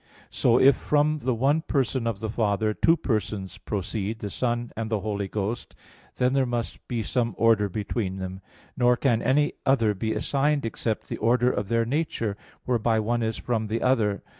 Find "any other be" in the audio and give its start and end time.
9.21-10.15